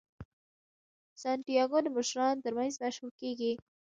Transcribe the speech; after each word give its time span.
سانتیاګو 1.21 1.77
د 1.83 1.87
مشرانو 1.97 2.43
ترمنځ 2.43 2.73
مشهور 2.83 3.11
کیږي. 3.21 3.51